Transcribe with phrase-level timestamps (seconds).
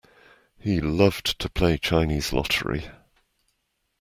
[0.57, 2.87] He loved to play Chinese lottery.